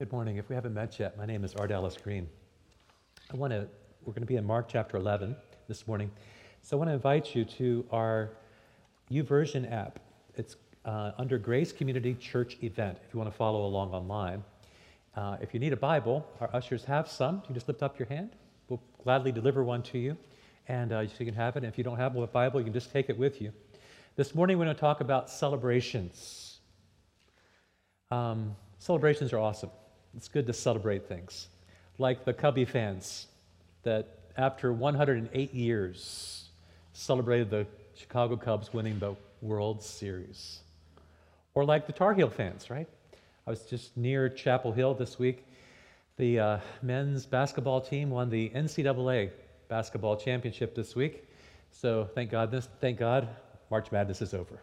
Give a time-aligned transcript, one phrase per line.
[0.00, 0.36] Good morning.
[0.36, 2.28] If we haven't met yet, my name is Art Ellis Green.
[3.32, 3.66] I want to,
[4.04, 5.34] we're going to be in Mark chapter 11
[5.66, 6.08] this morning.
[6.62, 8.30] So I want to invite you to our
[9.10, 9.98] YouVersion app.
[10.36, 14.44] It's uh, under Grace Community Church Event if you want to follow along online.
[15.16, 17.42] Uh, if you need a Bible, our ushers have some.
[17.48, 18.36] You just lift up your hand.
[18.68, 20.16] We'll gladly deliver one to you,
[20.68, 21.64] and uh, so you can have it.
[21.64, 23.52] And if you don't have a Bible, you can just take it with you.
[24.14, 26.60] This morning, we're going to talk about celebrations.
[28.12, 29.70] Um, celebrations are awesome.
[30.18, 31.46] It's good to celebrate things.
[31.96, 33.28] Like the Cubby fans
[33.84, 36.48] that, after 108 years,
[36.92, 40.58] celebrated the Chicago Cubs winning the World Series.
[41.54, 42.88] Or like the Tar Heel fans, right?
[43.46, 45.46] I was just near Chapel Hill this week.
[46.16, 49.30] The uh, men's basketball team won the NCAA
[49.68, 51.28] basketball championship this week.
[51.70, 53.28] So thank God, this, thank God,
[53.70, 54.58] March Madness is over.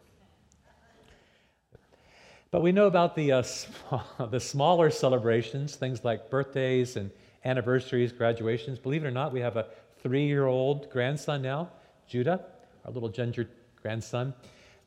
[2.55, 3.43] But we know about the, uh,
[4.31, 7.11] the smaller celebrations, things like birthdays and
[7.43, 8.79] anniversaries, graduations.
[8.79, 9.67] Believe it or not, we have a
[10.01, 11.67] three year old grandson now,
[12.07, 12.45] Judah,
[12.85, 13.49] our little ginger
[13.81, 14.33] grandson.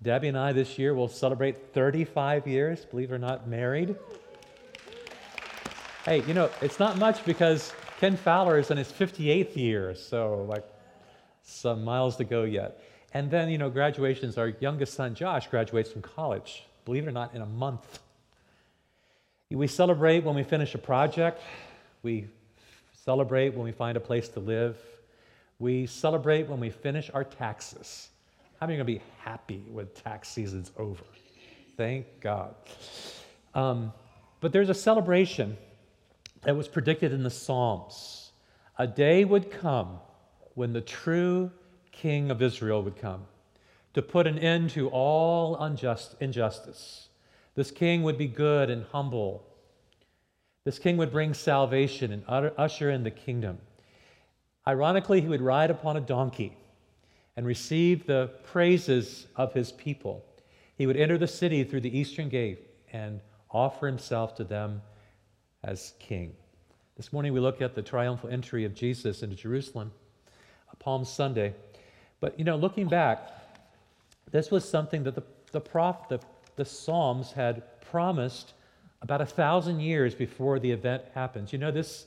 [0.03, 3.95] Debbie and I this year will celebrate 35 years, believe it or not, married.
[6.07, 10.47] Hey, you know, it's not much because Ken Fowler is in his 58th year, so
[10.49, 10.65] like
[11.43, 12.83] some miles to go yet.
[13.13, 17.13] And then, you know, graduations, our youngest son, Josh, graduates from college believe it or
[17.13, 17.99] not, in a month.
[19.51, 21.43] We celebrate when we finish a project.
[22.03, 22.29] We
[23.05, 24.79] celebrate when we find a place to live.
[25.59, 28.09] We celebrate when we finish our taxes.
[28.59, 31.05] How many are going to be happy when tax season's over?
[31.77, 32.55] Thank God.
[33.55, 33.93] Um,
[34.41, 35.59] but there's a celebration
[36.45, 38.31] that was predicted in the Psalms.
[38.79, 39.99] A day would come
[40.55, 41.51] when the true
[41.93, 43.27] king of Israel would come
[43.99, 47.09] to put an end to all unjust injustice.
[47.57, 49.45] This king would be good and humble.
[50.63, 52.23] This king would bring salvation and
[52.57, 53.59] usher in the kingdom.
[54.69, 56.57] Ironically, he would ride upon a donkey
[57.37, 60.25] and receive the praises of his people.
[60.77, 63.21] He would enter the city through the eastern gate and
[63.51, 64.81] offer himself to them
[65.65, 66.37] as king.
[66.97, 69.91] This morning we look at the triumphal entry of Jesus into Jerusalem,
[70.79, 71.53] Palm Sunday.
[72.21, 73.38] But you know, looking back,
[74.31, 75.23] this was something that the,
[75.53, 76.21] the, prof, the,
[76.57, 78.53] the Psalms had promised
[79.03, 81.53] about a thousand years before the event happens.
[81.53, 82.07] You know, this,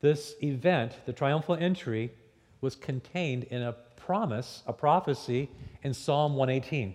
[0.00, 2.12] this event, the triumphal entry,
[2.60, 5.50] was contained in a promise, a prophecy
[5.82, 6.94] in Psalm 118.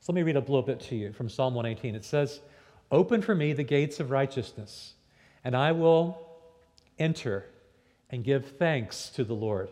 [0.00, 1.94] So let me read a little bit to you from Psalm 118.
[1.94, 2.40] It says,
[2.90, 4.94] Open for me the gates of righteousness,
[5.44, 6.18] and I will
[6.98, 7.44] enter
[8.10, 9.68] and give thanks to the Lord.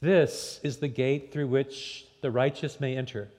[0.00, 3.30] This is the gate through which the righteous may enter.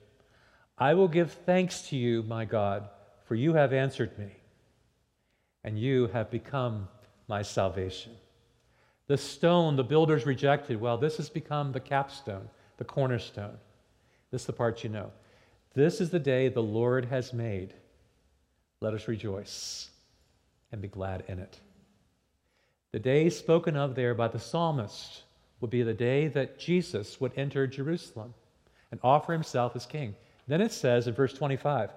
[0.76, 2.88] I will give thanks to you, my God,
[3.24, 4.30] for you have answered me,
[5.64, 6.88] and you have become
[7.26, 8.12] my salvation.
[9.08, 13.58] The stone the builders rejected, well, this has become the capstone, the cornerstone.
[14.30, 15.10] This is the part you know.
[15.74, 17.74] This is the day the Lord has made.
[18.80, 19.90] Let us rejoice
[20.70, 21.58] and be glad in it.
[22.92, 25.22] The day spoken of there by the psalmist
[25.60, 28.34] would be the day that Jesus would enter Jerusalem
[28.90, 30.14] and offer himself as king.
[30.46, 31.90] Then it says in verse 25,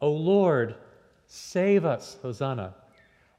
[0.00, 0.74] O Lord,
[1.26, 2.74] save us, Hosanna.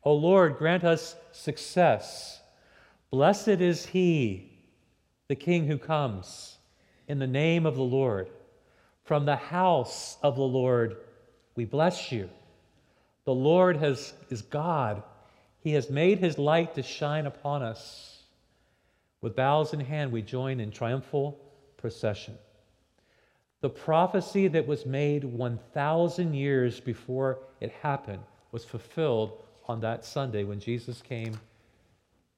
[0.04, 2.42] O Lord, grant us success.
[3.12, 4.52] Blessed is he,
[5.28, 6.58] the king who comes,
[7.08, 8.30] in the name of the Lord.
[9.04, 10.98] From the house of the Lord,
[11.56, 12.30] we bless you.
[13.26, 15.04] The Lord has, is God.
[15.60, 18.24] He has made his light to shine upon us.
[19.22, 21.40] With bows in hand, we join in triumphal
[21.78, 22.38] procession.
[23.66, 28.22] The prophecy that was made 1,000 years before it happened
[28.52, 31.40] was fulfilled on that Sunday when Jesus came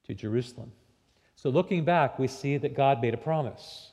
[0.06, 0.72] to Jerusalem.
[1.36, 3.90] So, looking back, we see that God made a promise.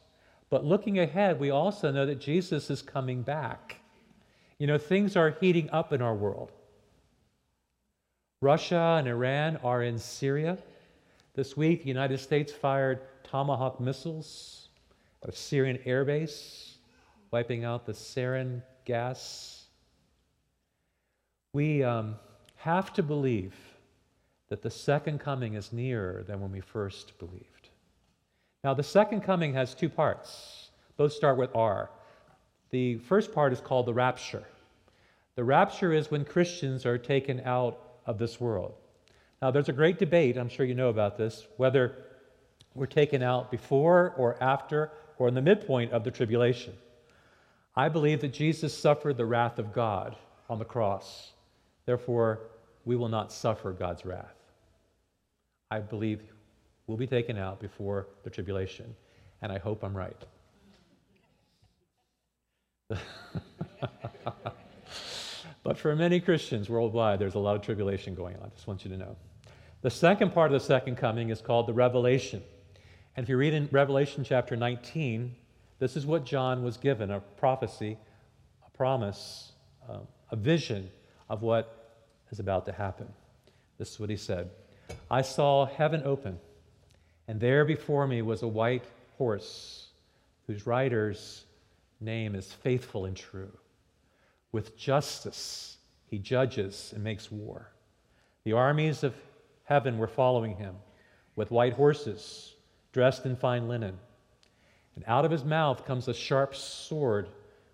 [0.49, 3.81] But looking ahead, we also know that Jesus is coming back.
[4.57, 6.53] You know, things are heating up in our world.
[8.41, 10.57] Russia and Iran are in Syria.
[11.33, 14.69] This week, the United States fired Tomahawk missiles
[15.21, 16.74] at a Syrian airbase
[17.31, 19.65] wiping out the sarin gas.
[21.53, 22.15] We um,
[22.57, 23.55] have to believe
[24.49, 27.69] that the second coming is nearer than when we first believed.
[28.63, 30.69] Now, the second coming has two parts.
[30.97, 31.89] Both start with R.
[32.71, 34.43] The first part is called the rapture.
[35.35, 38.73] The rapture is when Christians are taken out of this world.
[39.41, 42.05] Now, there's a great debate, I'm sure you know about this, whether
[42.73, 46.73] we're taken out before or after or in the midpoint of the tribulation.
[47.77, 50.15] I believe that Jesus suffered the wrath of God
[50.49, 51.31] on the cross.
[51.85, 52.39] Therefore,
[52.85, 54.35] we will not suffer God's wrath.
[55.69, 56.21] I believe
[56.87, 58.95] we'll be taken out before the tribulation,
[59.41, 60.15] and I hope I'm right.
[65.63, 68.43] but for many Christians worldwide, there's a lot of tribulation going on.
[68.43, 69.15] I just want you to know.
[69.81, 72.41] The second part of the second coming is called the revelation.
[73.17, 75.35] And if you read in Revelation chapter 19,
[75.79, 77.97] this is what John was given a prophecy,
[78.65, 79.51] a promise,
[79.89, 79.99] uh,
[80.31, 80.89] a vision
[81.29, 81.97] of what
[82.31, 83.07] is about to happen.
[83.77, 84.49] This is what he said
[85.09, 86.39] I saw heaven open,
[87.27, 88.85] and there before me was a white
[89.17, 89.89] horse
[90.47, 91.45] whose rider's
[91.99, 93.51] name is faithful and true.
[94.51, 97.71] With justice, he judges and makes war.
[98.43, 99.15] The armies of
[99.63, 100.75] heaven were following him
[101.35, 102.53] with white horses
[102.93, 103.97] dressed in fine linen.
[104.95, 107.29] And out of his mouth comes a sharp sword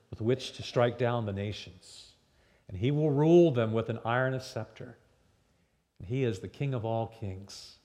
[0.09, 2.12] with which to strike down the nations.
[2.68, 4.97] And he will rule them with an iron scepter.
[6.00, 7.75] And he is the King of all kings.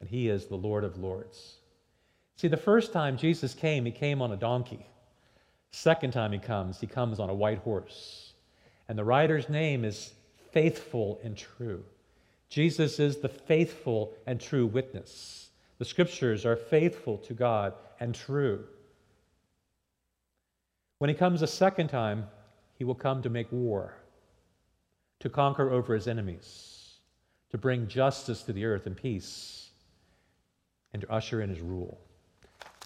[0.00, 1.56] And he is the Lord of lords.
[2.36, 4.86] See, the first time Jesus came, he came on a donkey.
[5.70, 8.32] Second time he comes, he comes on a white horse.
[8.88, 10.12] And the rider's name is
[10.50, 11.84] Faithful and True.
[12.48, 15.48] Jesus is the faithful and true witness.
[15.78, 17.72] The scriptures are faithful to God
[18.02, 18.64] and true.
[20.98, 22.26] When he comes a second time,
[22.74, 23.94] he will come to make war,
[25.20, 26.98] to conquer over his enemies,
[27.50, 29.70] to bring justice to the earth and peace,
[30.92, 32.00] and to usher in his rule.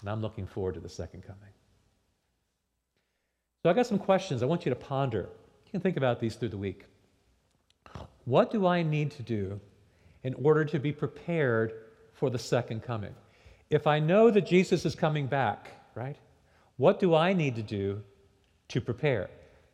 [0.03, 1.55] And I'm looking forward to the second coming.
[3.63, 5.31] So I got some questions I want you to ponder.
[5.65, 6.85] You can think about these through the week.
[8.27, 9.59] What do I need to do
[10.25, 11.73] in order to be prepared
[12.13, 13.15] for the second coming?
[13.71, 16.17] If I know that Jesus is coming back, right?
[16.77, 18.03] What do I need to do
[18.69, 19.29] to prepare?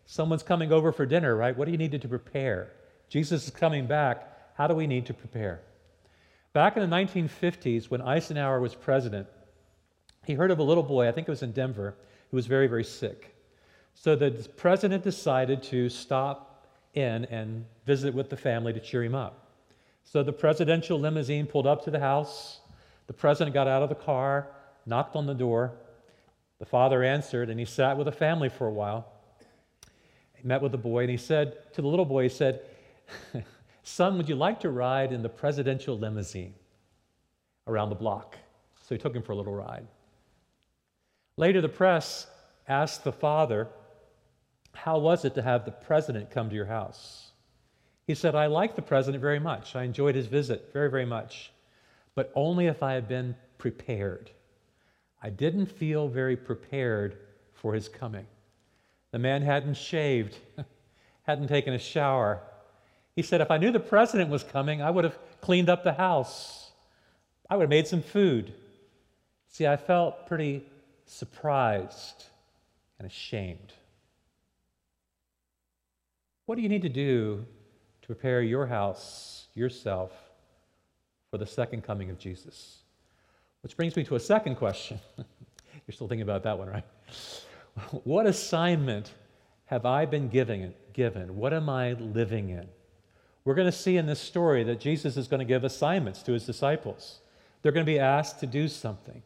[0.06, 1.56] Someone's coming over for dinner, right?
[1.56, 2.70] What do you need to, prepare?
[3.08, 4.28] Jesus is coming back.
[4.54, 5.60] How do we need to prepare?
[6.52, 9.26] Back in the 1950s, when Eisenhower was president,
[10.24, 11.94] he heard of a little boy, I think it was in Denver,
[12.30, 13.34] who was very, very sick.
[13.94, 19.14] So the president decided to stop in and visit with the family to cheer him
[19.14, 19.50] up.
[20.04, 22.60] So the presidential limousine pulled up to the house.
[23.06, 24.48] The president got out of the car,
[24.86, 25.72] knocked on the door.
[26.58, 29.06] The father answered, and he sat with the family for a while.
[30.34, 32.62] He met with the boy, and he said to the little boy, he said,
[33.82, 36.54] Son, would you like to ride in the presidential limousine
[37.66, 38.36] around the block?
[38.82, 39.86] So he took him for a little ride.
[41.36, 42.26] Later, the press
[42.68, 43.68] asked the father,
[44.74, 47.30] how was it to have the president come to your house?
[48.06, 49.76] He said, I liked the president very much.
[49.76, 51.51] I enjoyed his visit very, very much,
[52.14, 54.30] but only if I had been prepared.
[55.22, 57.16] I didn't feel very prepared
[57.54, 58.26] for his coming.
[59.12, 60.36] The man hadn't shaved,
[61.22, 62.40] hadn't taken a shower.
[63.14, 65.92] He said, If I knew the president was coming, I would have cleaned up the
[65.92, 66.70] house.
[67.48, 68.52] I would have made some food.
[69.48, 70.64] See, I felt pretty
[71.04, 72.24] surprised
[72.98, 73.72] and ashamed.
[76.46, 77.44] What do you need to do
[78.00, 80.10] to prepare your house, yourself,
[81.32, 82.82] for the second coming of Jesus?
[83.62, 85.00] Which brings me to a second question.
[85.16, 86.84] You're still thinking about that one, right?
[88.04, 89.10] What assignment
[89.64, 91.36] have I been given, given?
[91.36, 92.68] What am I living in?
[93.46, 96.32] We're going to see in this story that Jesus is going to give assignments to
[96.32, 97.20] his disciples.
[97.62, 99.22] They're going to be asked to do something.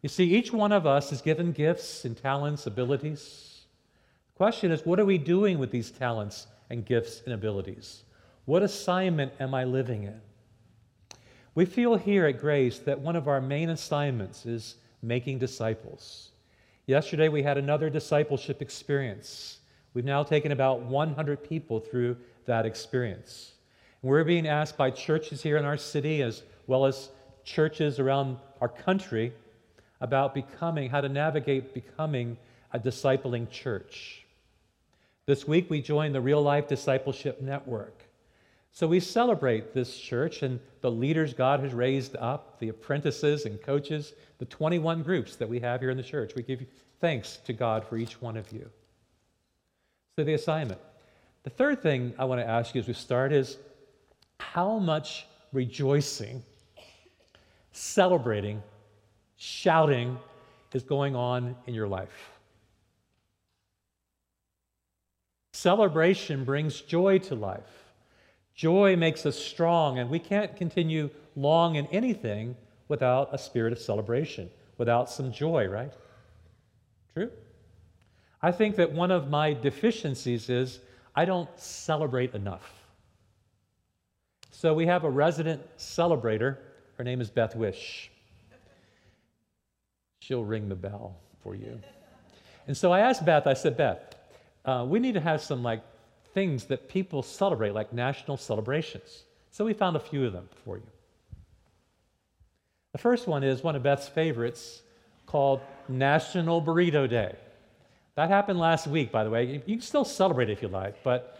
[0.00, 3.62] You see, each one of us is given gifts and talents, abilities.
[4.32, 8.04] The question is, what are we doing with these talents and gifts and abilities?
[8.44, 10.20] What assignment am I living in?
[11.54, 16.30] We feel here at Grace that one of our main assignments is making disciples.
[16.86, 19.58] Yesterday, we had another discipleship experience.
[19.92, 22.16] We've now taken about 100 people through
[22.46, 23.52] that experience.
[24.00, 27.10] we're being asked by churches here in our city, as well as
[27.44, 29.32] churches around our country,
[30.00, 32.36] about becoming, how to navigate becoming
[32.72, 34.24] a discipling church.
[35.26, 38.01] This week we joined the Real Life Discipleship Network.
[38.74, 43.60] So we celebrate this church and the leaders God has raised up, the apprentices and
[43.60, 46.32] coaches, the 21 groups that we have here in the church.
[46.34, 46.64] We give
[46.98, 48.70] thanks to God for each one of you.
[50.16, 50.80] So the assignment.
[51.42, 53.58] The third thing I want to ask you as we start is
[54.40, 56.42] how much rejoicing,
[57.72, 58.62] celebrating,
[59.36, 60.18] shouting
[60.72, 62.30] is going on in your life?
[65.52, 67.81] Celebration brings joy to life.
[68.54, 72.56] Joy makes us strong, and we can't continue long in anything
[72.88, 75.92] without a spirit of celebration, without some joy, right?
[77.14, 77.30] True?
[78.42, 80.80] I think that one of my deficiencies is
[81.14, 82.82] I don't celebrate enough.
[84.50, 86.58] So we have a resident celebrator.
[86.98, 88.10] Her name is Beth Wish.
[90.20, 91.80] She'll ring the bell for you.
[92.66, 94.14] And so I asked Beth, I said, Beth,
[94.64, 95.82] uh, we need to have some like
[96.34, 99.24] things that people celebrate, like national celebrations.
[99.50, 100.86] So we found a few of them for you.
[102.92, 104.82] The first one is one of Beth's favorites
[105.26, 107.34] called National Burrito Day.
[108.14, 109.62] That happened last week, by the way.
[109.66, 111.38] You can still celebrate if you like, but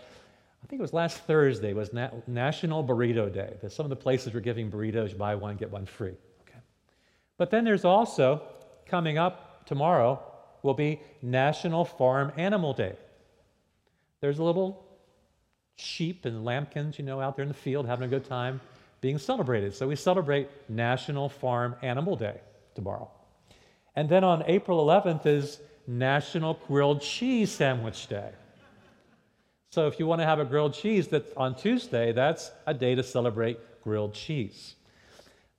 [0.62, 3.56] I think it was last Thursday was Na- National Burrito Day.
[3.68, 6.14] Some of the places were giving burritos, buy one, get one free.
[6.48, 6.58] Okay.
[7.36, 8.42] But then there's also,
[8.86, 10.22] coming up tomorrow,
[10.62, 12.94] will be National Farm Animal Day.
[14.22, 14.86] There's a little
[15.76, 18.60] sheep and lambkins, you know, out there in the field having a good time
[19.00, 19.74] being celebrated.
[19.74, 22.40] So we celebrate National Farm Animal Day
[22.76, 23.10] tomorrow.
[23.96, 28.30] And then on April 11th is National Grilled Cheese Sandwich Day.
[29.72, 32.94] So if you want to have a grilled cheese that's on Tuesday, that's a day
[32.94, 34.76] to celebrate grilled cheese.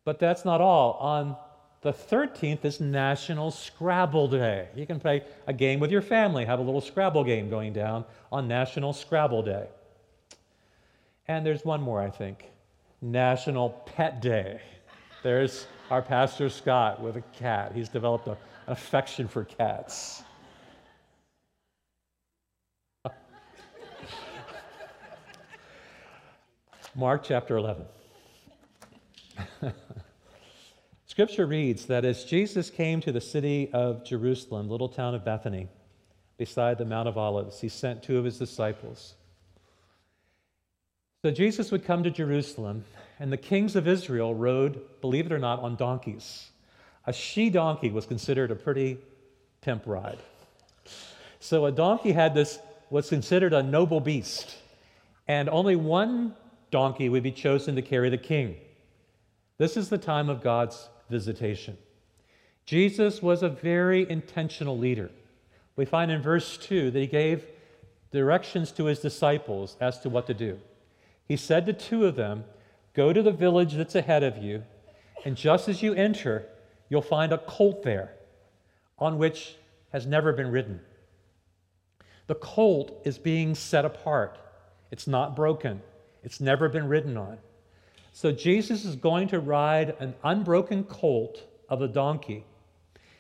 [0.06, 0.94] But that's not all.
[0.94, 1.36] On
[1.84, 4.70] the 13th is National Scrabble Day.
[4.74, 8.06] You can play a game with your family, have a little Scrabble game going down
[8.32, 9.68] on National Scrabble Day.
[11.28, 12.46] And there's one more, I think
[13.02, 14.62] National Pet Day.
[15.24, 17.74] There's our Pastor Scott with a cat.
[17.76, 18.38] He's developed a, an
[18.68, 20.24] affection for cats.
[26.96, 27.86] Mark chapter 11.
[31.14, 35.68] Scripture reads that as Jesus came to the city of Jerusalem, little town of Bethany,
[36.40, 39.14] beside the Mount of Olives, he sent two of his disciples.
[41.22, 42.84] So Jesus would come to Jerusalem,
[43.20, 46.50] and the kings of Israel rode, believe it or not, on donkeys.
[47.06, 48.98] A she donkey was considered a pretty
[49.62, 50.18] pimp ride.
[51.40, 52.58] So a donkey had this,
[52.90, 54.56] was considered a noble beast,
[55.28, 56.34] and only one
[56.72, 58.56] donkey would be chosen to carry the king.
[59.60, 61.78] This is the time of God's visitation.
[62.66, 65.10] Jesus was a very intentional leader.
[65.76, 67.46] We find in verse 2 that he gave
[68.12, 70.60] directions to his disciples as to what to do.
[71.28, 72.44] He said to two of them,
[72.94, 74.64] Go to the village that's ahead of you,
[75.26, 76.46] and just as you enter,
[76.90, 78.12] you'll find a colt there
[79.00, 79.56] on which
[79.92, 80.80] has never been ridden.
[82.28, 84.38] The colt is being set apart,
[84.92, 85.82] it's not broken,
[86.24, 87.38] it's never been ridden on.
[88.16, 92.46] So Jesus is going to ride an unbroken colt of a donkey.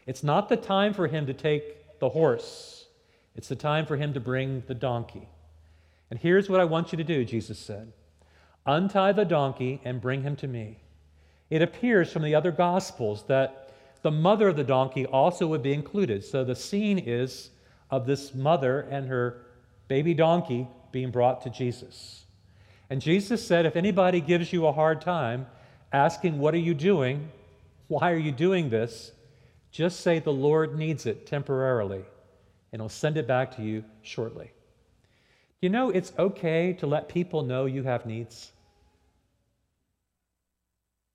[0.05, 2.85] It's not the time for him to take the horse,
[3.35, 5.27] it's the time for him to bring the donkey.
[6.11, 7.91] And here's what I want you to do, Jesus said
[8.67, 10.77] Untie the donkey and bring him to me.
[11.49, 13.71] It appears from the other Gospels that
[14.03, 16.23] the mother of the donkey also would be included.
[16.23, 17.49] So the scene is
[17.89, 19.41] of this mother and her
[19.87, 22.25] baby donkey being brought to Jesus.
[22.93, 25.47] And Jesus said, if anybody gives you a hard time
[25.91, 27.27] asking, What are you doing?
[27.87, 29.13] Why are you doing this?
[29.71, 32.05] Just say, The Lord needs it temporarily,
[32.71, 34.51] and He'll send it back to you shortly.
[35.59, 38.51] You know, it's okay to let people know you have needs.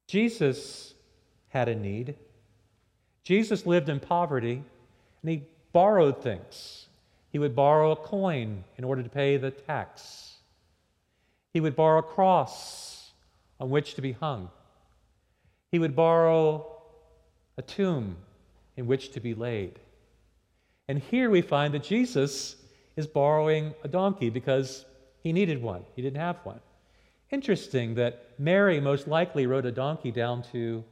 [0.09, 0.95] Jesus
[1.51, 2.17] had a need.
[3.23, 4.65] Jesus lived in poverty,
[5.23, 6.89] and he borrowed things.
[7.31, 10.28] He would borrow a coin in order to pay the tax.
[11.59, 13.11] He would borrow a cross
[13.59, 14.49] on which to be hung.
[15.73, 16.65] He would borrow
[17.57, 18.17] a tomb
[18.77, 19.81] in which to be laid.
[20.87, 22.55] And here we find that Jesus
[22.95, 24.85] is borrowing a donkey because
[25.25, 25.83] he needed one.
[25.97, 26.61] He didn't have one.
[27.33, 30.85] Interesting that Mary most likely rode a donkey down to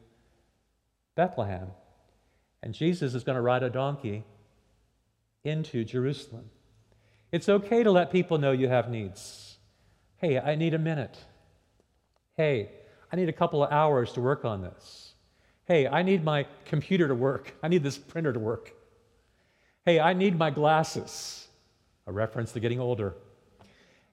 [1.14, 1.68] Bethlehem,
[2.60, 4.24] and Jesus is going to ride a donkey
[5.44, 6.50] into Jerusalem.
[7.30, 9.55] It's okay to let people know you have needs.
[10.18, 11.18] Hey, I need a minute.
[12.36, 12.70] Hey,
[13.12, 15.12] I need a couple of hours to work on this.
[15.66, 17.54] Hey, I need my computer to work.
[17.62, 18.72] I need this printer to work.
[19.84, 21.48] Hey, I need my glasses.
[22.06, 23.14] A reference to getting older.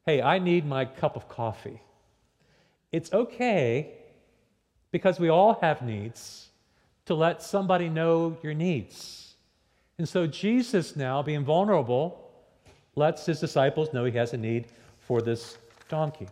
[0.05, 1.81] Hey, I need my cup of coffee.
[2.91, 3.93] It's okay
[4.91, 6.49] because we all have needs
[7.05, 9.35] to let somebody know your needs.
[9.97, 12.31] And so Jesus, now being vulnerable,
[12.95, 14.67] lets his disciples know he has a need
[14.99, 15.57] for this
[15.93, 16.27] donkey.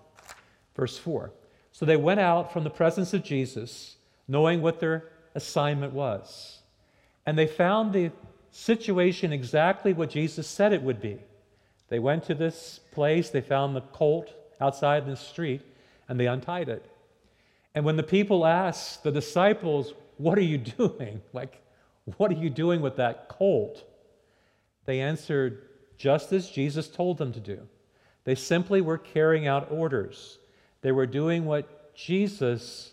[0.75, 1.31] Verse 4
[1.71, 6.61] So they went out from the presence of Jesus, knowing what their assignment was.
[7.27, 8.11] And they found the
[8.49, 11.19] situation exactly what Jesus said it would be.
[11.89, 15.61] They went to this place, they found the colt outside in the street,
[16.09, 16.83] and they untied it.
[17.75, 21.21] And when the people asked the disciples, What are you doing?
[21.33, 21.61] Like,
[22.17, 23.83] what are you doing with that colt?
[24.85, 27.59] They answered just as Jesus told them to do.
[28.23, 30.37] They simply were carrying out orders.
[30.81, 32.91] They were doing what Jesus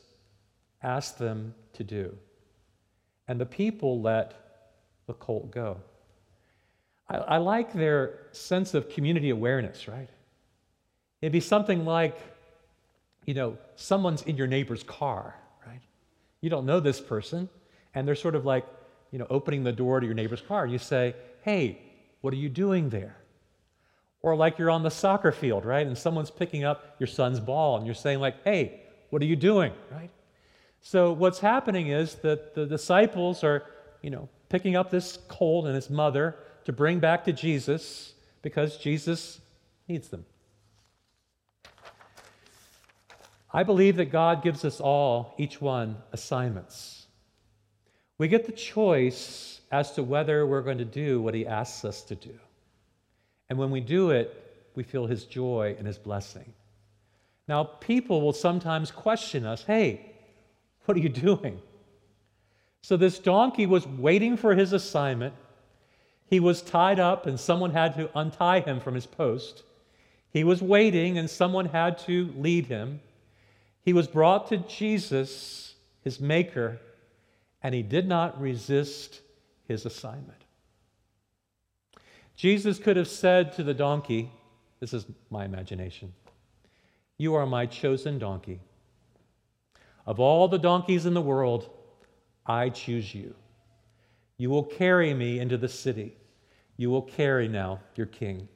[0.83, 2.17] asked them to do.
[3.27, 4.35] And the people let
[5.07, 5.79] the colt go.
[7.09, 10.09] I, I like their sense of community awareness, right?
[11.21, 12.19] It'd be something like,
[13.27, 15.35] you know, someone's in your neighbor's car,
[15.67, 15.81] right?
[16.41, 17.49] You don't know this person,
[17.95, 18.65] and they're sort of like,
[19.11, 20.67] you know, opening the door to your neighbor's car.
[20.67, 21.81] You say, hey,
[22.21, 23.17] what are you doing there?
[24.29, 25.87] Or like you're on the soccer field, right?
[25.87, 29.37] And someone's picking up your son's ball, and you're saying, like, hey, what are you
[29.37, 30.11] doing, right?
[30.83, 33.65] So what's happening is that the disciples are,
[34.03, 38.77] you know, picking up this colt and his mother to bring back to Jesus because
[38.77, 39.41] Jesus
[39.89, 40.27] needs them.
[43.51, 47.07] I believe that God gives us all, each one, assignments.
[48.19, 52.03] We get the choice as to whether we're going to do what He asks us
[52.03, 52.39] to do.
[53.49, 56.53] And when we do it, we feel His joy and His blessing.
[57.49, 60.13] Now, people will sometimes question us hey,
[60.85, 61.61] what are you doing?
[62.83, 65.35] So, this donkey was waiting for his assignment.
[66.27, 69.63] He was tied up, and someone had to untie him from his post.
[70.31, 73.01] He was waiting, and someone had to lead him.
[73.83, 76.79] He was brought to Jesus, his maker,
[77.63, 79.21] and he did not resist
[79.67, 80.45] his assignment.
[82.39, 84.31] Jesus could have said to the donkey,
[84.79, 86.15] This is my imagination,
[87.19, 88.61] You are my chosen donkey.
[90.07, 91.69] Of all the donkeys in the world,
[92.47, 93.35] I choose you.
[94.37, 96.17] You will carry me into the city.
[96.77, 98.49] You will carry now your king.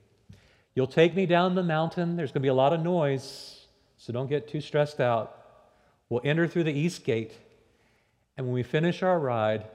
[0.76, 2.14] You'll take me down the mountain.
[2.14, 3.66] There's going to be a lot of noise,
[3.98, 5.36] so don't get too stressed out.
[6.08, 7.32] We'll enter through the east gate,
[8.36, 9.66] and when we finish our ride,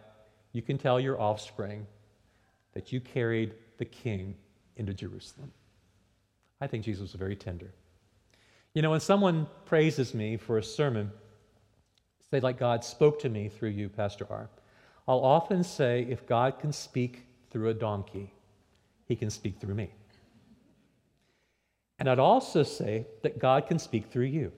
[0.54, 1.86] you can tell your offspring
[2.74, 4.36] that you carried the king
[4.76, 5.52] into Jerusalem.
[6.62, 7.72] I think Jesus was very tender.
[8.74, 11.12] You know, when someone praises me for a sermon,
[12.30, 14.50] say, like God spoke to me through you, Pastor R.
[15.08, 18.34] I'll often say, if God can speak through a donkey,
[19.06, 19.90] he can speak through me.
[22.00, 24.52] And I'd also say that God can speak through you.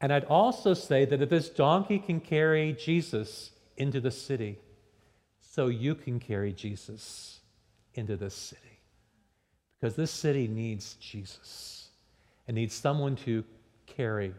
[0.00, 4.58] And I'd also say that if this donkey can carry Jesus into the city,
[5.40, 7.41] so you can carry Jesus
[7.94, 8.60] into this city.
[9.80, 11.88] Because this city needs Jesus
[12.46, 13.44] and needs someone to
[13.86, 14.32] carry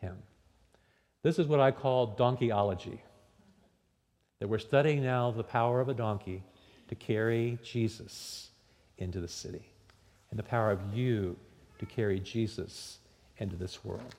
[0.00, 0.16] him.
[1.22, 3.00] This is what I call donkeyology.
[4.40, 6.42] That we're studying now the power of a donkey
[6.88, 8.50] to carry Jesus
[8.98, 9.64] into the city,
[10.30, 11.36] and the power of you
[11.78, 12.98] to carry Jesus
[13.38, 14.14] into this world.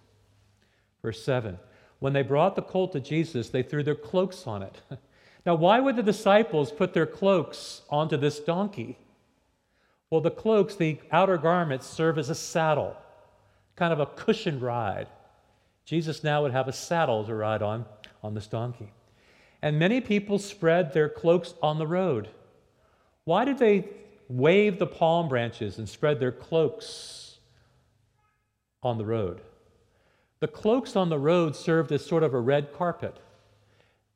[1.02, 1.58] Verse 7
[2.00, 4.82] When they brought the colt to Jesus, they threw their cloaks on it.
[5.46, 8.98] Now, why would the disciples put their cloaks onto this donkey?
[10.10, 12.96] Well, the cloaks, the outer garments, serve as a saddle,
[13.76, 15.08] kind of a cushioned ride.
[15.86, 17.86] Jesus now would have a saddle to ride on
[18.24, 18.94] on this donkey.
[19.62, 22.30] And many people spread their cloaks on the road.
[23.26, 23.90] Why did they
[24.30, 27.40] wave the palm branches and spread their cloaks
[28.82, 29.42] on the road?
[30.40, 33.18] The cloaks on the road served as sort of a red carpet.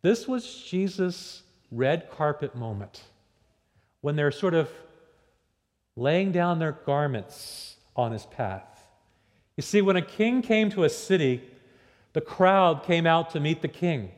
[0.02, 3.02] This was Jesus' red carpet moment
[4.02, 4.70] when they're sort of
[5.96, 8.88] laying down their garments on his path.
[9.56, 11.44] You see, when a king came to a city,
[12.14, 14.12] the crowd came out to meet the king,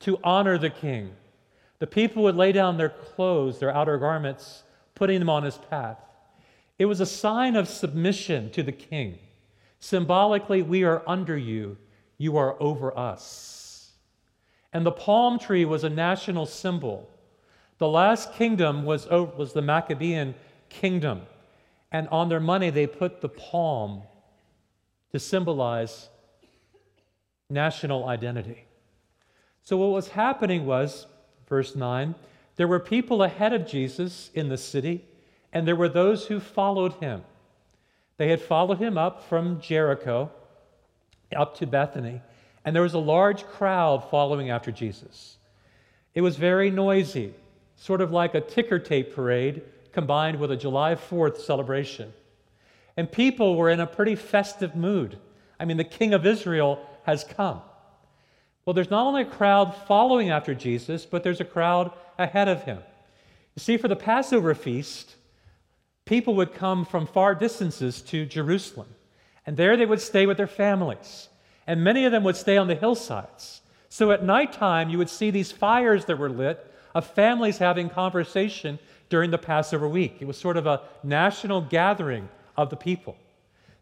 [0.00, 1.12] to honor the king.
[1.78, 4.62] The people would lay down their clothes, their outer garments,
[4.94, 5.98] putting them on his path.
[6.78, 9.18] It was a sign of submission to the king.
[9.80, 11.78] Symbolically, we are under you,
[12.18, 13.61] you are over us.
[14.72, 17.08] And the palm tree was a national symbol.
[17.78, 20.34] The last kingdom was, oh, was the Maccabean
[20.68, 21.22] kingdom.
[21.90, 24.02] And on their money, they put the palm
[25.12, 26.08] to symbolize
[27.50, 28.64] national identity.
[29.62, 31.06] So, what was happening was,
[31.48, 32.14] verse 9,
[32.56, 35.04] there were people ahead of Jesus in the city,
[35.52, 37.22] and there were those who followed him.
[38.16, 40.30] They had followed him up from Jericho
[41.36, 42.20] up to Bethany,
[42.64, 45.36] and there was a large crowd following after Jesus.
[46.14, 47.34] It was very noisy,
[47.76, 52.12] sort of like a ticker tape parade combined with a July 4th celebration.
[52.96, 55.18] And people were in a pretty festive mood.
[55.58, 57.60] I mean, the king of Israel has come.
[58.64, 62.62] Well, there's not only a crowd following after Jesus, but there's a crowd ahead of
[62.62, 62.78] him.
[63.56, 65.16] You see, for the Passover feast,
[66.04, 68.88] people would come from far distances to Jerusalem,
[69.46, 71.28] and there they would stay with their families.
[71.72, 73.62] And many of them would stay on the hillsides.
[73.88, 78.78] So at nighttime, you would see these fires that were lit of families having conversation
[79.08, 80.18] during the Passover week.
[80.20, 83.16] It was sort of a national gathering of the people.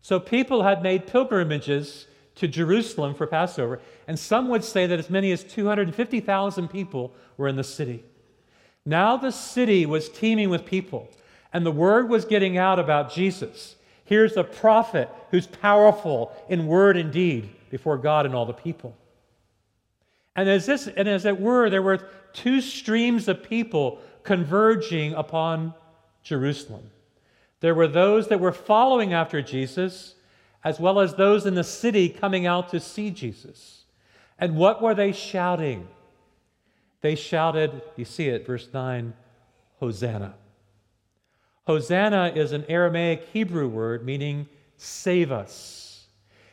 [0.02, 3.80] So people had made pilgrimages to Jerusalem for Passover.
[4.06, 8.04] And some would say that as many as 250,000 people were in the city.
[8.86, 11.08] Now the city was teeming with people,
[11.52, 13.74] and the word was getting out about Jesus.
[14.04, 18.96] Here's a prophet who's powerful in word and deed before God and all the people.
[20.36, 21.98] And as this, and as it were, there were
[22.32, 25.74] two streams of people converging upon
[26.22, 26.90] Jerusalem.
[27.60, 30.14] There were those that were following after Jesus,
[30.64, 33.84] as well as those in the city coming out to see Jesus.
[34.38, 35.88] And what were they shouting?
[37.00, 39.12] They shouted, you see it, verse 9,
[39.78, 40.34] Hosanna.
[41.66, 45.89] Hosanna is an Aramaic Hebrew word meaning save us.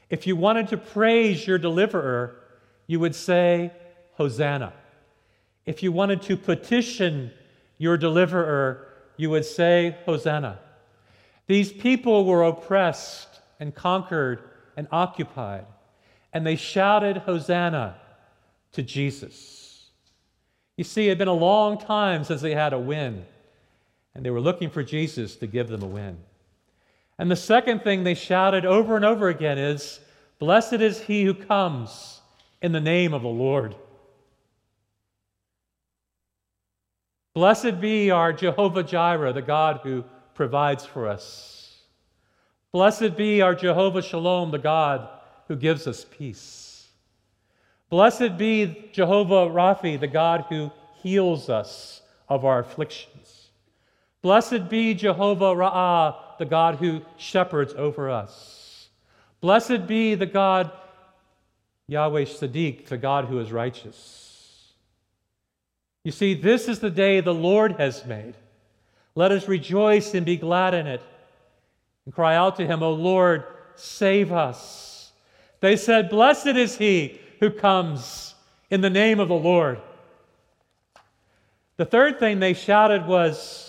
[0.09, 2.35] If you wanted to praise your deliverer,
[2.85, 3.71] you would say
[4.13, 4.73] Hosanna.
[5.65, 7.31] If you wanted to petition
[7.77, 10.59] your deliverer, you would say Hosanna.
[11.47, 13.27] These people were oppressed
[13.59, 14.41] and conquered
[14.75, 15.65] and occupied,
[16.33, 17.95] and they shouted Hosanna
[18.73, 19.89] to Jesus.
[20.77, 23.25] You see, it had been a long time since they had a win
[24.17, 26.17] and they were looking for Jesus to give them a win.
[27.19, 29.99] And the second thing they shouted over and over again is,
[30.39, 32.21] Blessed is he who comes
[32.61, 33.75] in the name of the Lord.
[37.33, 40.03] Blessed be our Jehovah Jireh, the God who
[40.33, 41.83] provides for us.
[42.71, 45.07] Blessed be our Jehovah Shalom, the God
[45.47, 46.87] who gives us peace.
[47.89, 53.11] Blessed be Jehovah Raphi, the God who heals us of our affliction.
[54.21, 58.89] Blessed be Jehovah Ra'ah, the God who shepherds over us.
[59.41, 60.71] Blessed be the God
[61.87, 64.73] Yahweh Sadiq, the God who is righteous.
[66.03, 68.35] You see, this is the day the Lord has made.
[69.15, 71.01] Let us rejoice and be glad in it
[72.05, 73.43] and cry out to him, O Lord,
[73.75, 75.11] save us.
[75.59, 78.35] They said, Blessed is he who comes
[78.69, 79.79] in the name of the Lord.
[81.77, 83.66] The third thing they shouted was,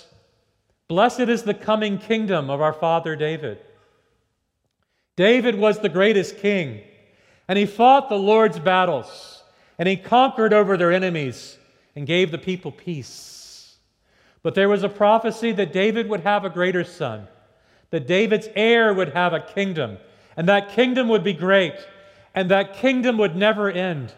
[0.89, 3.59] Blessed is the coming kingdom of our father David.
[5.17, 6.81] David was the greatest king,
[7.47, 9.43] and he fought the Lord's battles,
[9.79, 11.59] and he conquered over their enemies
[11.95, 13.77] and gave the people peace.
[14.43, 17.29] But there was a prophecy that David would have a greater son,
[17.91, 19.99] that David's heir would have a kingdom,
[20.39, 21.75] and that kingdom would be great,
[22.35, 24.15] and that kingdom would never end.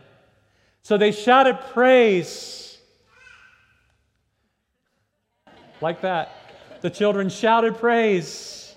[0.83, 2.79] So they shouted praise
[5.81, 6.40] like that
[6.81, 8.75] the children shouted praise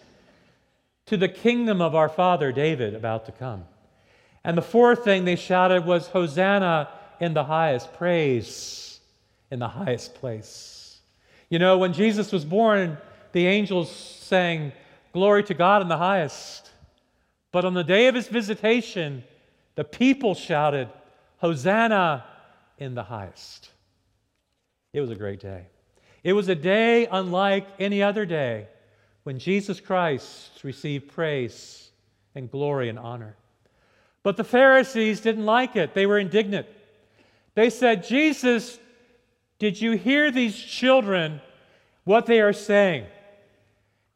[1.06, 3.66] to the kingdom of our father David about to come.
[4.44, 6.90] And the fourth thing they shouted was, Hosanna
[7.20, 9.00] in the highest, praise
[9.52, 11.00] in the highest place.
[11.50, 12.98] You know, when Jesus was born,
[13.32, 14.72] the angels sang,
[15.14, 16.72] Glory to God in the highest.
[17.52, 19.24] But on the day of his visitation,
[19.76, 20.90] the people shouted,
[21.38, 22.26] Hosanna
[22.80, 23.70] in the highest.
[24.92, 25.68] It was a great day.
[26.24, 28.68] It was a day unlike any other day
[29.24, 31.90] when Jesus Christ received praise
[32.36, 33.36] and glory and honor.
[34.24, 36.68] But the Pharisees didn't like it, they were indignant.
[37.56, 38.80] They said, Jesus,
[39.60, 41.42] did you hear these children,
[42.04, 43.06] what they are saying?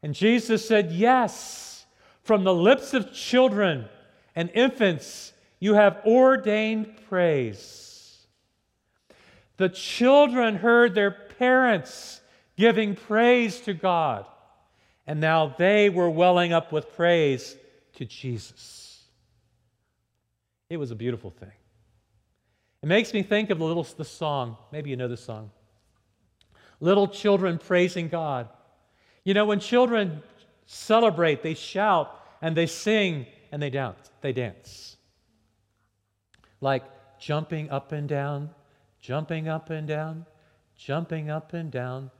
[0.02, 1.86] And Jesus said, Yes,
[2.22, 3.86] from the lips of children
[4.34, 8.26] and infants you have ordained praise.
[9.56, 12.20] The children heard their parents
[12.56, 14.26] giving praise to God.
[15.06, 17.56] And now they were welling up with praise
[17.94, 19.02] to Jesus.
[20.68, 21.52] It was a beautiful thing.
[22.82, 24.56] It makes me think of the little the song.
[24.70, 25.50] Maybe you know the song.
[26.80, 28.48] Little children praising God.
[29.24, 30.22] You know, when children
[30.66, 34.10] celebrate, they shout and they sing and they dance.
[34.20, 34.96] They dance.
[36.60, 36.84] Like
[37.18, 38.50] jumping up and down,
[39.00, 40.26] jumping up and down,
[40.78, 42.10] jumping up and down.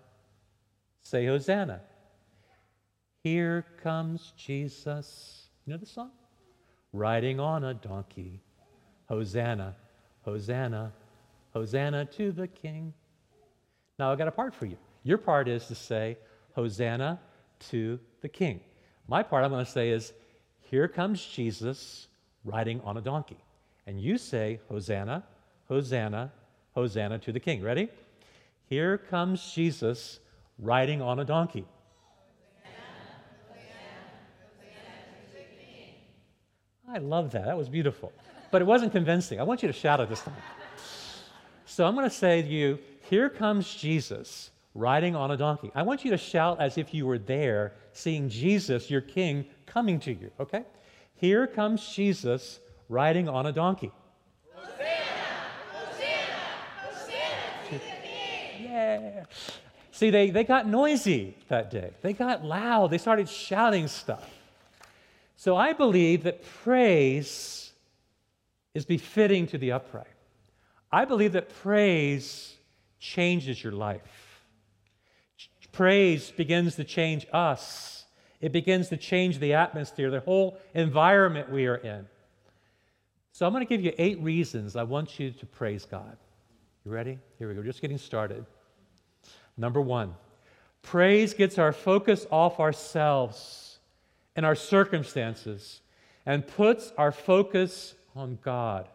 [1.00, 1.80] Say Hosanna.
[3.22, 5.48] Here comes Jesus.
[5.64, 6.10] You know the song?
[6.92, 8.42] Riding on a donkey.
[9.08, 9.74] Hosanna,
[10.22, 10.92] Hosanna,
[11.54, 12.92] Hosanna to the King.
[13.98, 14.76] Now, I've got a part for you.
[15.02, 16.18] Your part is to say,
[16.54, 17.18] Hosanna
[17.70, 18.60] to the King.
[19.08, 20.12] My part I'm going to say is,
[20.60, 22.08] Here comes Jesus
[22.44, 23.38] riding on a donkey.
[23.86, 25.24] And you say, Hosanna,
[25.68, 26.32] Hosanna,
[26.72, 27.62] Hosanna to the King.
[27.62, 27.88] Ready?
[28.68, 30.20] Here comes Jesus
[30.58, 31.64] riding on a donkey.
[36.90, 37.44] I love that.
[37.44, 38.12] That was beautiful.
[38.50, 39.40] But it wasn't convincing.
[39.40, 40.34] I want you to shout it this time.
[41.66, 42.78] So I'm going to say to you,
[43.10, 45.70] Here comes Jesus riding on a donkey.
[45.74, 50.00] I want you to shout as if you were there, seeing Jesus, your King, coming
[50.00, 50.64] to you, okay?
[51.14, 53.92] Here comes Jesus riding on a donkey.
[59.90, 61.90] See, they, they got noisy that day.
[62.02, 62.90] They got loud.
[62.90, 64.28] They started shouting stuff.
[65.36, 67.72] So I believe that praise
[68.74, 70.06] is befitting to the upright.
[70.90, 72.56] I believe that praise
[72.98, 74.38] changes your life.
[75.72, 78.04] Praise begins to change us,
[78.40, 82.04] it begins to change the atmosphere, the whole environment we are in.
[83.30, 86.16] So I'm going to give you eight reasons I want you to praise God.
[86.84, 87.18] You ready?
[87.38, 87.62] Here we go.
[87.62, 88.44] Just getting started.
[89.58, 90.14] Number one,
[90.82, 93.80] praise gets our focus off ourselves
[94.36, 95.80] and our circumstances
[96.24, 98.88] and puts our focus on God.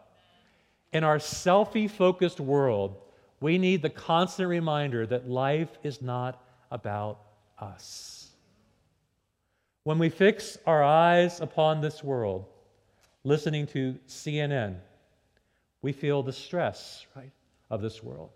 [0.92, 2.96] In our selfie focused world,
[3.40, 7.20] we need the constant reminder that life is not about
[7.58, 8.30] us.
[9.82, 12.46] When we fix our eyes upon this world,
[13.22, 14.76] listening to CNN,
[15.82, 17.32] we feel the stress, right,
[17.68, 18.30] of this world.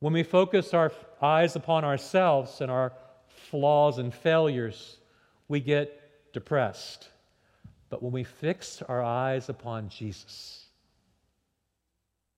[0.00, 2.92] When we focus our eyes upon ourselves and our
[3.28, 4.98] flaws and failures,
[5.48, 7.08] we get depressed.
[7.90, 10.66] But when we fix our eyes upon Jesus,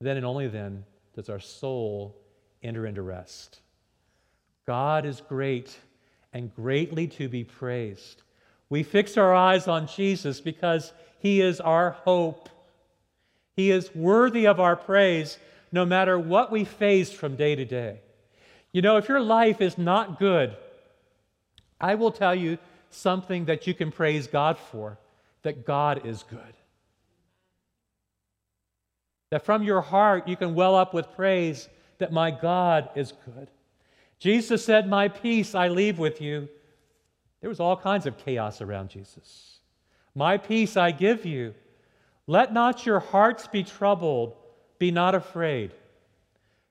[0.01, 2.17] then and only then does our soul
[2.63, 3.61] enter into rest.
[4.67, 5.77] God is great
[6.33, 8.23] and greatly to be praised.
[8.69, 12.49] We fix our eyes on Jesus because he is our hope.
[13.57, 15.39] He is worthy of our praise
[15.73, 18.01] no matter what we face from day to day.
[18.73, 20.57] You know, if your life is not good,
[21.81, 22.59] I will tell you
[22.91, 24.99] something that you can praise God for
[25.43, 26.55] that God is good.
[29.31, 33.49] That from your heart you can well up with praise that my God is good.
[34.19, 36.49] Jesus said, My peace I leave with you.
[37.41, 39.61] There was all kinds of chaos around Jesus.
[40.15, 41.55] My peace I give you.
[42.27, 44.35] Let not your hearts be troubled,
[44.81, 45.73] be not afraid.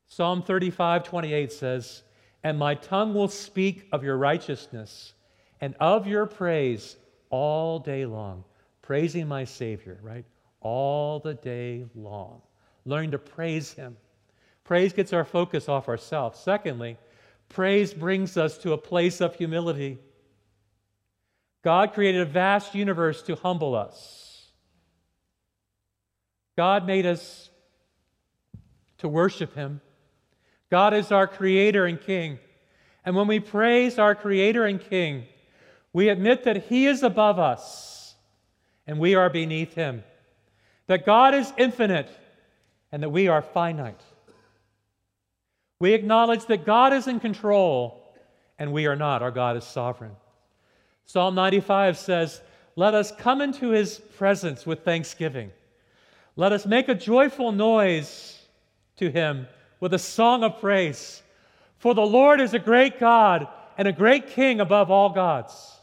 [0.08, 2.04] Psalm 35, 28 says,
[2.44, 5.14] And my tongue will speak of your righteousness
[5.62, 6.98] and of your praise
[7.30, 8.44] all day long.
[8.82, 10.26] Praising my Savior, right?
[10.60, 12.42] All the day long.
[12.84, 13.96] Learning to praise Him.
[14.64, 16.40] Praise gets our focus off ourselves.
[16.40, 16.98] Secondly,
[17.48, 20.00] praise brings us to a place of humility.
[21.64, 24.52] God created a vast universe to humble us.
[26.58, 27.49] God made us
[29.00, 29.82] to worship Him.
[30.70, 32.40] God is our Creator and King.
[33.04, 35.26] And when we praise our Creator and King,
[35.94, 38.16] we admit that He is above us
[38.86, 40.04] and we are beneath Him.
[40.88, 42.10] That God is infinite
[42.92, 44.02] and that we are finite.
[45.80, 48.04] We acknowledge that God is in control
[48.58, 49.22] and we are not.
[49.22, 50.12] Our God is sovereign.
[51.06, 52.42] Psalm 95 says,
[52.76, 55.52] Let us come into His presence with thanksgiving.
[56.36, 58.39] Let us make a joyful noise
[59.00, 59.48] to him
[59.80, 61.24] with a song of praise.
[61.78, 65.78] For the Lord is a great God and a great King above all gods.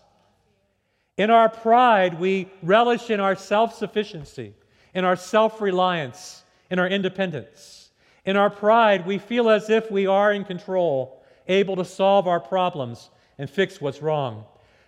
[1.17, 4.55] In our pride, we relish in our self sufficiency,
[4.95, 7.91] in our self reliance, in our independence.
[8.27, 12.41] In our pride, we feel as if we are in control, able to solve our
[12.41, 14.45] problems and fix what's wrong.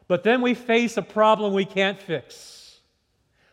[0.09, 2.81] But then we face a problem we can't fix.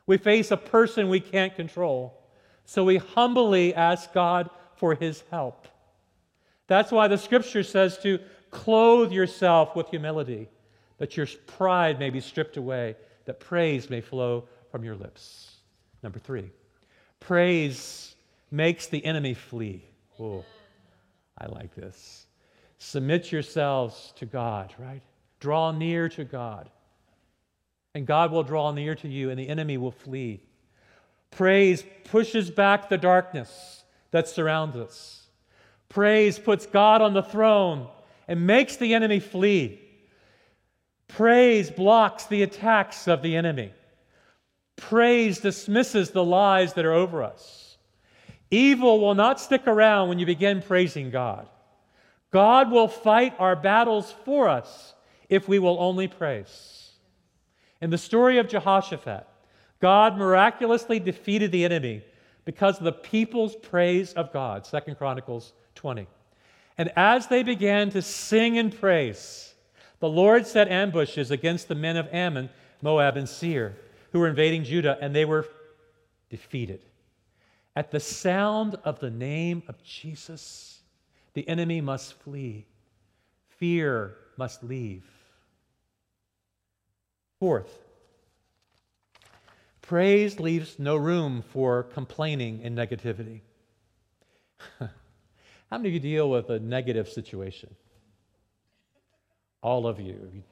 [0.08, 2.22] We face a person we can't control.
[2.66, 4.50] So we humbly ask God
[4.86, 5.68] for his help.
[6.68, 8.20] That's why the scripture says to
[8.52, 10.48] clothe yourself with humility,
[11.00, 12.96] that your pride may be stripped away,
[13.26, 15.56] that praise may flow from your lips.
[16.04, 16.52] Number three,
[17.20, 18.16] praise
[18.52, 19.84] makes the enemy flee.
[20.20, 20.46] Oh,
[21.36, 22.28] I like this.
[22.78, 25.02] Submit yourselves to God, right?
[25.40, 26.70] Draw near to God.
[27.96, 30.44] And God will draw near to you, and the enemy will flee.
[31.32, 33.82] Praise pushes back the darkness
[34.16, 35.28] that surrounds us.
[35.90, 37.90] Praise puts God on the throne
[38.30, 39.82] and makes the enemy flee.
[41.10, 43.74] Praise blocks the attacks of the enemy.
[44.78, 47.78] Praise dismisses the lies that are over us.
[48.50, 51.50] Evil will not stick around when you begin praising God.
[52.32, 54.94] God will fight our battles for us
[55.28, 56.92] if we will only praise.
[57.82, 59.28] In the story of Jehoshaphat,
[59.82, 62.02] God miraculously defeated the enemy
[62.46, 64.66] because of the people's praise of God.
[64.66, 66.08] Second Chronicles 20.
[66.78, 69.54] And as they began to sing and praise,
[70.00, 72.50] the Lord set ambushes against the men of Ammon,
[72.82, 73.76] Moab, and Seir,
[74.12, 75.48] who were invading Judah, and they were
[76.30, 76.82] defeated.
[77.76, 80.80] At the sound of the name of Jesus,
[81.34, 82.66] the enemy must flee,
[83.58, 85.04] fear must leave.
[87.40, 87.85] Fourth,
[89.88, 93.42] Praise leaves no room for complaining and negativity.
[94.80, 94.90] How
[95.78, 97.76] many of you deal with a negative situation?
[99.62, 100.44] All of you.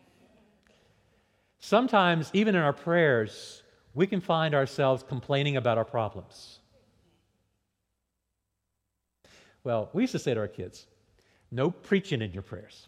[1.60, 3.63] Sometimes, even in our prayers,
[3.96, 6.60] we can find ourselves complaining about our problems.
[9.63, 10.86] Well, we used to say to our kids,
[11.50, 12.88] no preaching in your prayers.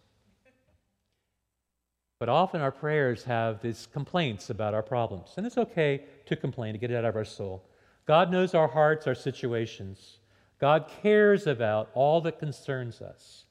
[2.17, 5.33] But often our prayers have these complaints about our problems.
[5.37, 7.63] And it's okay to complain, to get it out of our soul.
[8.05, 10.19] God knows our hearts, our situations.
[10.59, 13.45] God cares about all that concerns us.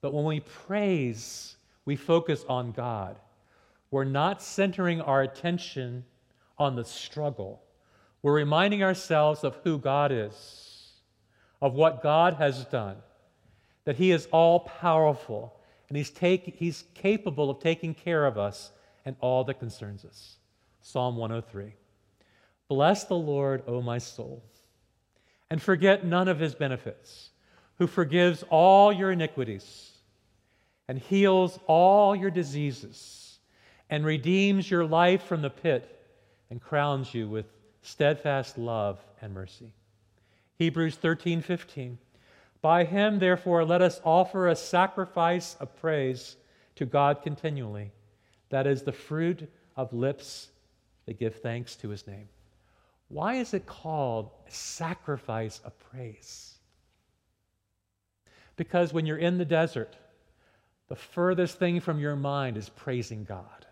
[0.00, 3.18] But when we praise, we focus on God.
[3.90, 6.04] We're not centering our attention
[6.58, 7.62] on the struggle.
[8.22, 10.92] We're reminding ourselves of who God is,
[11.60, 12.96] of what God has done,
[13.84, 15.54] that He is all powerful,
[15.88, 18.70] and he's, take, he's capable of taking care of us
[19.04, 20.36] and all that concerns us.
[20.80, 21.74] Psalm 103.
[22.68, 24.42] Bless the Lord, O my soul,
[25.50, 27.30] and forget none of his benefits,
[27.78, 29.92] who forgives all your iniquities
[30.88, 33.38] and heals all your diseases
[33.88, 36.06] and redeems your life from the pit
[36.50, 37.46] and crowns you with
[37.82, 39.72] steadfast love and mercy.
[40.56, 41.98] Hebrews 13, 15.
[42.60, 46.36] By him, therefore, let us offer a sacrifice of praise
[46.76, 47.92] to God continually.
[48.50, 50.48] That is the fruit of lips
[51.06, 52.28] that give thanks to his name.
[53.08, 56.54] Why is it called a sacrifice of praise?
[58.56, 59.96] Because when you're in the desert,
[60.88, 63.66] the furthest thing from your mind is praising God.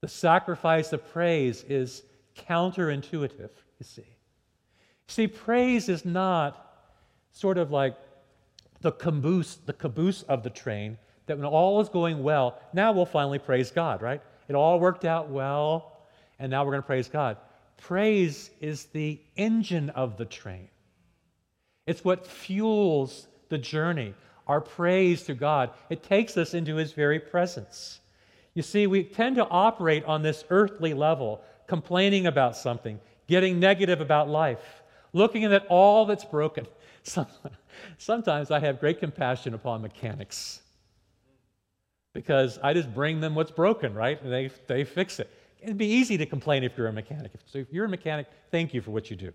[0.00, 2.02] The sacrifice of praise is
[2.36, 4.16] counterintuitive, you see.
[5.06, 6.69] See, praise is not
[7.32, 7.96] sort of like
[8.80, 13.06] the caboose, the caboose of the train, that when all is going well, now we'll
[13.06, 14.20] finally praise God, right?
[14.48, 16.02] It all worked out well,
[16.38, 17.36] and now we're going to praise God.
[17.76, 20.68] Praise is the engine of the train.
[21.86, 24.14] It's what fuels the journey.
[24.46, 28.00] Our praise to God, it takes us into His very presence.
[28.54, 34.00] You see, we tend to operate on this earthly level, complaining about something, getting negative
[34.00, 36.66] about life, looking at all that's broken.
[37.98, 40.60] Sometimes I have great compassion upon mechanics
[42.12, 44.20] because I just bring them what's broken, right?
[44.22, 45.30] And they, they fix it.
[45.62, 47.32] It'd be easy to complain if you're a mechanic.
[47.46, 49.32] So if you're a mechanic, thank you for what you do.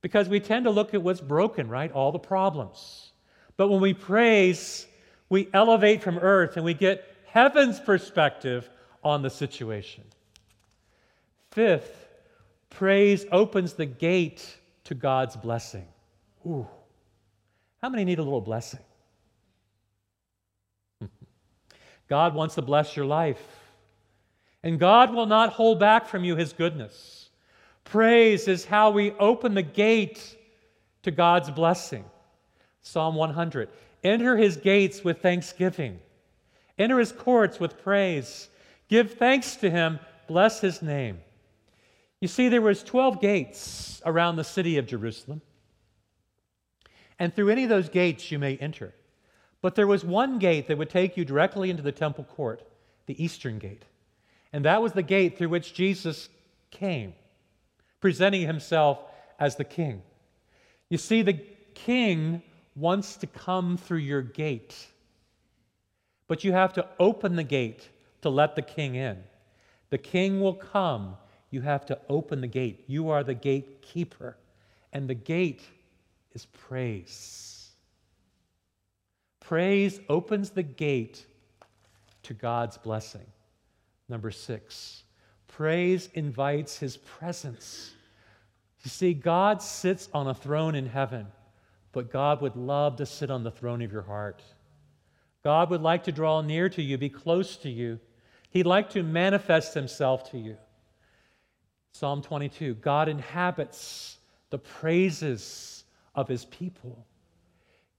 [0.00, 1.90] Because we tend to look at what's broken, right?
[1.92, 3.12] All the problems.
[3.56, 4.86] But when we praise,
[5.28, 8.68] we elevate from earth and we get heaven's perspective
[9.04, 10.04] on the situation.
[11.52, 12.08] Fifth,
[12.70, 15.86] praise opens the gate to God's blessing.
[16.46, 16.66] Ooh.
[17.80, 18.80] How many need a little blessing?
[22.08, 23.42] God wants to bless your life.
[24.62, 27.30] And God will not hold back from you his goodness.
[27.84, 30.36] Praise is how we open the gate
[31.02, 32.04] to God's blessing.
[32.82, 33.68] Psalm 100
[34.04, 36.00] Enter his gates with thanksgiving,
[36.78, 38.48] enter his courts with praise.
[38.88, 41.18] Give thanks to him, bless his name.
[42.20, 45.40] You see, there was 12 gates around the city of Jerusalem
[47.22, 48.92] and through any of those gates you may enter.
[49.60, 52.64] But there was one gate that would take you directly into the temple court,
[53.06, 53.84] the eastern gate.
[54.52, 56.28] And that was the gate through which Jesus
[56.72, 57.14] came,
[58.00, 58.98] presenting himself
[59.38, 60.02] as the king.
[60.88, 61.40] You see, the
[61.74, 62.42] king
[62.74, 64.74] wants to come through your gate,
[66.26, 67.88] but you have to open the gate
[68.22, 69.22] to let the king in.
[69.90, 71.16] The king will come.
[71.52, 72.82] You have to open the gate.
[72.88, 74.36] You are the gatekeeper.
[74.92, 75.62] And the gate
[76.34, 77.70] is praise.
[79.40, 81.26] Praise opens the gate
[82.22, 83.26] to God's blessing.
[84.08, 85.02] Number six,
[85.48, 87.92] praise invites his presence.
[88.82, 91.26] You see, God sits on a throne in heaven,
[91.92, 94.42] but God would love to sit on the throne of your heart.
[95.42, 97.98] God would like to draw near to you, be close to you.
[98.50, 100.56] He'd like to manifest himself to you.
[101.92, 104.18] Psalm 22 God inhabits
[104.50, 105.81] the praises
[106.14, 107.06] of his people.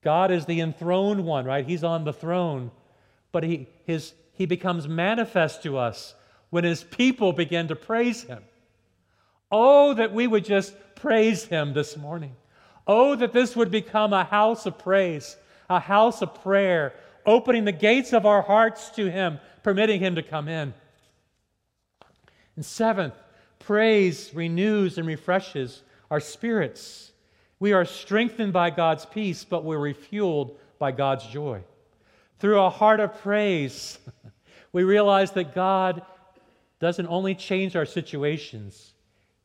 [0.03, 1.65] God is the enthroned one, right?
[1.65, 2.71] He's on the throne.
[3.31, 6.13] But he, his, he becomes manifest to us
[6.49, 8.43] when his people begin to praise him.
[9.51, 12.35] Oh, that we would just praise him this morning.
[12.85, 15.37] Oh, that this would become a house of praise,
[15.69, 16.93] a house of prayer,
[17.25, 20.73] opening the gates of our hearts to him, permitting him to come in.
[22.55, 23.15] And seventh,
[23.59, 27.12] praise renews and refreshes our spirits.
[27.63, 31.63] We are strengthened by God's peace, but we're refueled by God's joy.
[32.39, 33.99] Through a heart of praise,
[34.73, 36.01] we realize that God
[36.81, 38.95] doesn't only change our situations,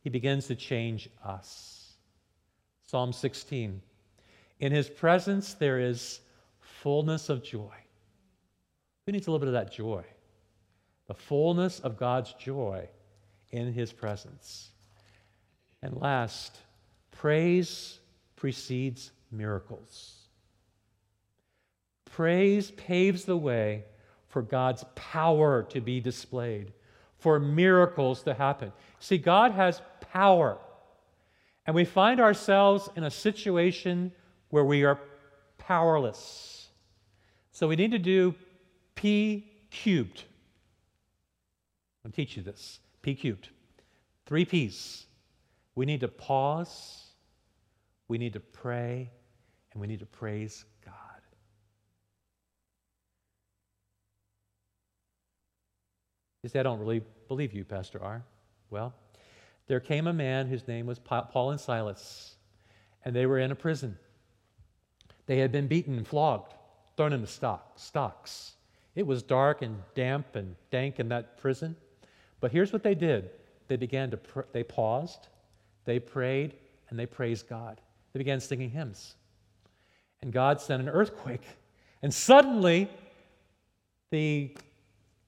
[0.01, 1.93] he begins to change us.
[2.87, 3.81] Psalm 16
[4.59, 6.19] In his presence there is
[6.59, 7.77] fullness of joy.
[9.07, 10.03] Who needs a little bit of that joy?
[11.07, 12.89] The fullness of God's joy
[13.53, 14.71] in his presence.
[15.83, 16.59] And last,
[17.13, 17.98] praise
[18.39, 20.15] precedes miracles.
[22.07, 23.85] Praise paves the way
[24.29, 26.73] for God's power to be displayed,
[27.19, 28.73] for miracles to happen.
[29.01, 30.59] See, God has power.
[31.67, 34.13] And we find ourselves in a situation
[34.51, 35.01] where we are
[35.59, 36.69] powerless.
[37.51, 38.35] So we need to do
[38.95, 40.25] P cubed.
[42.05, 42.79] I'll teach you this.
[43.03, 43.49] P cubed.
[44.27, 45.07] Three P's.
[45.75, 47.08] We need to pause,
[48.09, 49.11] we need to pray,
[49.73, 50.95] and we need to praise God.
[56.43, 58.25] You say, I don't really believe you, Pastor R.
[58.71, 58.95] Well,
[59.67, 62.37] there came a man whose name was Paul and Silas,
[63.05, 63.99] and they were in a prison.
[65.27, 66.55] They had been beaten and flogged,
[66.97, 68.55] thrown into stock, stocks.
[68.95, 71.77] It was dark and damp and dank in that prison.
[72.41, 73.31] But here's what they did
[73.69, 75.29] they began to, pr- they paused,
[75.85, 76.55] they prayed,
[76.89, 77.81] and they praised God.
[78.13, 79.15] They began singing hymns.
[80.21, 81.47] And God sent an earthquake.
[82.03, 82.89] And suddenly,
[84.11, 84.57] the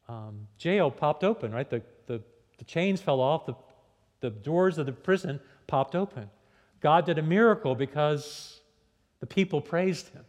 [0.09, 1.69] um, jail popped open, right?
[1.69, 2.23] The, the,
[2.59, 3.55] the chains fell off, the,
[4.21, 6.29] the doors of the prison popped open.
[6.81, 8.61] God did a miracle because
[9.21, 10.25] the people praised him.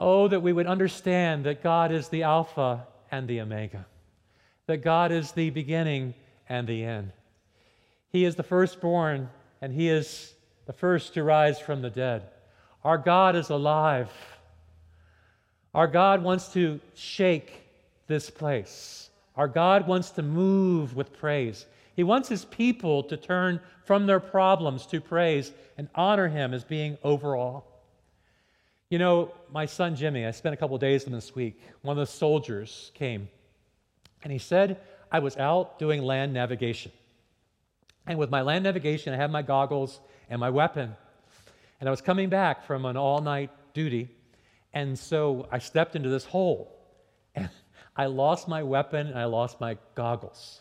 [0.00, 3.86] Oh, that we would understand that God is the Alpha and the Omega,
[4.66, 6.14] that God is the beginning
[6.48, 7.12] and the end.
[8.08, 9.28] He is the firstborn,
[9.60, 10.34] and He is
[10.66, 12.22] the first to rise from the dead.
[12.84, 14.10] Our God is alive.
[15.74, 17.52] Our God wants to shake
[18.06, 19.10] this place.
[19.36, 21.66] Our God wants to move with praise.
[21.94, 26.64] He wants his people to turn from their problems to praise and honor him as
[26.64, 27.64] being overall.
[28.88, 31.60] You know, my son Jimmy, I spent a couple days with him this week.
[31.82, 33.28] One of the soldiers came
[34.22, 34.80] and he said,
[35.12, 36.92] I was out doing land navigation.
[38.10, 40.96] And with my land navigation, I had my goggles and my weapon.
[41.78, 44.08] And I was coming back from an all night duty.
[44.72, 46.76] And so I stepped into this hole
[47.36, 47.48] and
[47.96, 50.60] I lost my weapon and I lost my goggles.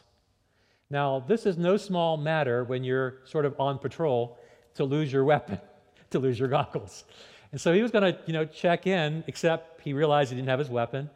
[0.92, 4.38] Now, this is no small matter when you're sort of on patrol
[4.76, 5.60] to lose your weapon,
[6.12, 7.04] to lose your goggles.
[7.52, 10.50] And so he was going to, you know, check in, except he realized he didn't
[10.50, 11.10] have his weapon.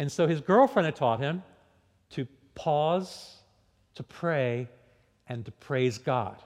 [0.00, 1.44] And so his girlfriend had taught him
[2.10, 2.26] to
[2.56, 3.36] pause,
[3.94, 4.68] to pray,
[5.28, 6.36] and to praise God.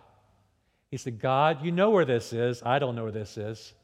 [0.90, 2.62] He said, God, you know where this is.
[2.64, 3.74] I don't know where this is.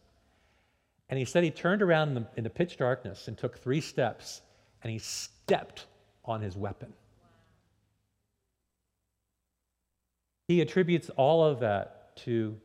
[1.08, 3.80] And he said he turned around in the, in the pitch darkness and took three
[3.80, 4.42] steps,
[4.82, 5.86] and he stepped
[6.24, 6.92] on his weapon.
[10.48, 12.56] He attributes all of that to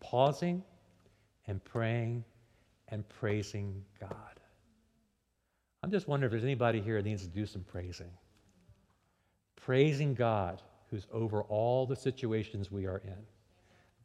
[0.00, 0.62] pausing
[1.46, 2.24] and praying
[2.88, 4.40] and praising God.
[5.82, 8.10] I'm just wondering if there's anybody here that needs to do some praising.
[9.56, 13.26] Praising God who's over all the situations we are in.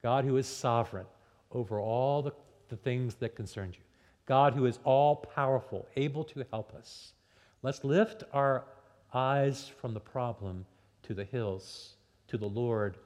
[0.03, 1.07] God who is sovereign
[1.51, 2.31] over all the,
[2.69, 3.83] the things that concern you.
[4.25, 7.13] God who is all powerful, able to help us.
[7.61, 8.65] Let's lift our
[9.13, 10.65] eyes from the problem
[11.03, 11.95] to the hills,
[12.27, 12.97] to the Lord,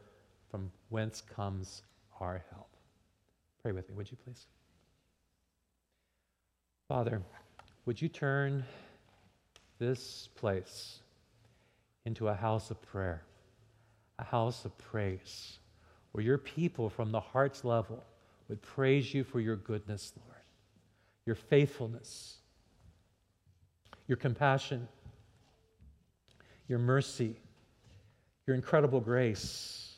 [0.50, 1.84] from whence comes
[2.20, 2.70] our help.
[3.62, 4.48] Pray with me, would you please?
[6.88, 7.22] Father,
[7.86, 8.64] would you turn
[9.78, 11.00] this place
[12.06, 13.24] into a house of prayer?
[14.20, 15.58] A house of praise
[16.12, 18.04] where your people from the heart's level
[18.48, 20.42] would praise you for your goodness, Lord,
[21.26, 22.38] your faithfulness,
[24.08, 24.88] your compassion,
[26.68, 27.36] your mercy,
[28.48, 29.94] your incredible grace.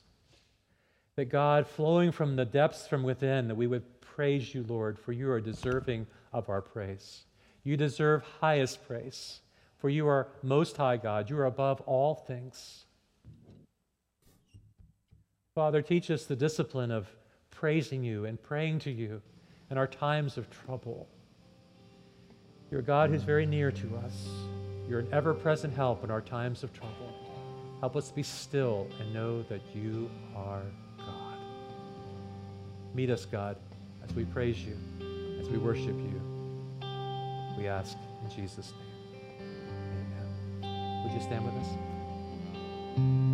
[1.15, 5.11] That God, flowing from the depths from within, that we would praise you, Lord, for
[5.11, 7.23] you are deserving of our praise.
[7.63, 9.41] You deserve highest praise,
[9.77, 11.29] for you are most high God.
[11.29, 12.85] You are above all things.
[15.53, 17.09] Father, teach us the discipline of
[17.49, 19.21] praising you and praying to you
[19.69, 21.09] in our times of trouble.
[22.69, 24.29] You're a God who's very near to us.
[24.87, 27.13] You're an ever present help in our times of trouble.
[27.81, 30.63] Help us be still and know that you are
[30.97, 31.37] God.
[32.93, 33.57] Meet us, God,
[34.07, 34.77] as we praise you,
[35.41, 36.21] as we worship you.
[37.57, 39.49] We ask in Jesus' name.
[40.63, 41.03] Amen.
[41.03, 43.30] Would you stand with us?